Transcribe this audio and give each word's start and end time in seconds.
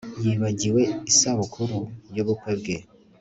Yibagiwe 0.23 0.81
isabukuru 1.11 1.77
yubukwe 2.15 2.51
bwe 2.59 2.75